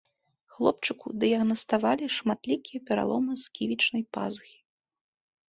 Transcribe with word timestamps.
Хлопчыку 0.53 1.11
дыягнаставалі 1.23 2.05
шматлікія 2.15 2.79
пераломы 2.89 3.33
сківічнай 3.43 4.03
пазухі. 4.19 4.57